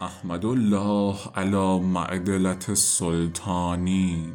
احمد 0.00 0.44
الله 0.44 1.16
علی 1.34 1.80
معدلة 1.80 2.68
السلطانی 2.68 4.32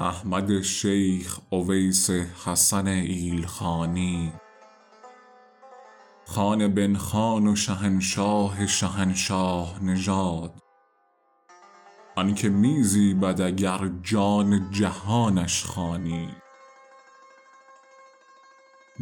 احمد 0.00 0.60
شیخ 0.60 1.38
اویس 1.50 2.10
حسن 2.10 2.86
ایلخانی. 2.86 4.32
خان 6.26 6.68
بن 6.68 6.96
خان 6.96 7.46
و 7.46 7.56
شهنشاه 7.56 8.66
شهنشاه 8.66 9.84
نژاد. 9.84 10.62
آنکه 12.16 12.48
می 12.48 12.82
زیبد 12.82 13.40
اگر 13.40 13.90
جان 14.02 14.70
جهانش 14.70 15.64
خوانی. 15.64 16.28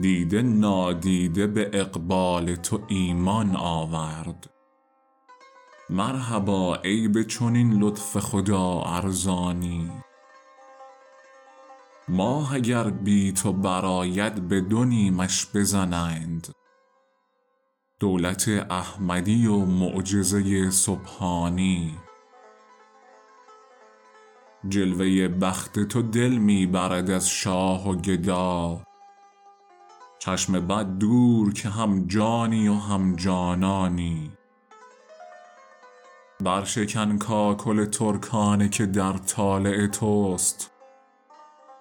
دیده 0.01 0.43
نادیده 0.43 1.47
به 1.47 1.71
اقبال 1.73 2.55
تو 2.55 2.81
ایمان 2.89 3.57
آورد. 3.57 4.54
مرحبا 5.91 6.77
ای 6.77 7.09
به 7.09 7.25
چنین 7.25 7.79
لطف 7.79 8.19
خدا 8.19 8.83
ارزانی. 8.87 9.91
ماه 12.09 12.55
اگر 12.55 12.91
بی 12.91 13.33
تو 13.33 13.53
برآید 13.53 14.49
به 14.49 14.61
دو 14.61 14.85
بزنند. 15.55 16.55
دولت 18.01 18.49
احمدی 18.71 19.47
و 19.47 19.57
معجزه 19.57 20.71
سبحانی. 20.71 21.99
جلوه 24.69 25.29
بخت 25.29 25.81
تو 25.81 26.03
دل 26.03 26.33
می 26.33 26.67
برد 26.67 27.11
از 27.11 27.29
شاه 27.29 27.89
و 27.89 27.95
گدا. 27.95 28.81
چشم 30.19 30.67
بد 30.67 30.99
دور 30.99 31.53
که 31.53 31.69
هم 31.69 32.07
جانی 32.07 32.69
و 32.69 32.75
هم 32.75 33.17
جانانی. 33.17 34.34
برشکن 36.45 37.19
کاکل 37.19 37.85
ترکانه 37.85 38.69
که 38.69 38.87
در 38.87 39.13
طالع 39.13 39.87
توست. 39.87 40.71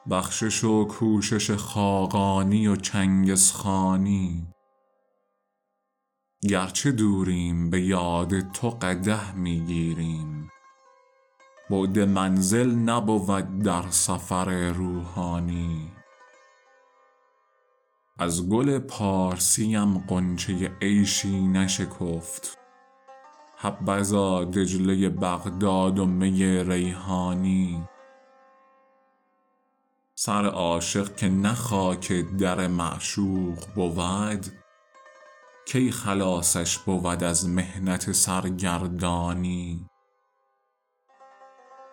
بخشش 0.09 0.63
و 0.63 0.85
کوشش 0.85 1.51
خاقانی 1.51 2.67
و 2.67 2.75
چنگزخانی 2.75 4.47
گرچه 6.49 6.91
دوریم 6.91 7.69
به 7.69 7.81
یاد 7.81 8.51
تو 8.51 8.69
قدح 8.69 9.35
می 9.35 9.59
گیریم 9.59 10.49
بعد 11.69 11.99
منزل 11.99 12.71
نبود 12.71 13.59
در 13.59 13.83
سفر 13.89 14.69
روحانی. 14.69 15.91
از 18.19 18.49
گل 18.49 18.79
پارسیم 18.79 19.99
غنچه 19.99 20.71
عیشی 20.81 21.47
نشکفت. 21.47 22.62
حبذا 23.63 24.43
دجله 24.43 25.09
بغداد 25.09 25.99
و 25.99 26.05
می 26.05 26.63
ریحانی. 26.63 27.83
سر 30.15 30.45
عاشق 30.45 31.15
که 31.15 31.29
نه 31.29 31.53
خاک 31.53 32.13
در 32.39 32.67
معشوق 32.67 33.57
بود 33.75 34.45
کی 35.65 35.91
خلاصش 35.91 36.77
بود 36.77 37.23
از 37.23 37.49
محنت 37.49 38.11
سرگردانی. 38.11 39.89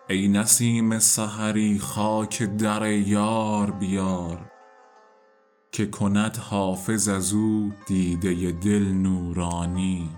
ای 0.09 0.27
نسیم 0.27 0.99
سحری 0.99 1.79
خاک 1.79 2.43
در 2.43 2.91
یار 2.91 3.71
بیار 3.71 4.51
که 5.71 5.85
کند 5.85 6.37
حافظ 6.37 7.07
ازو 7.07 7.71
دیده 7.87 8.51
دل 8.51 8.83
نورانی. 8.83 10.09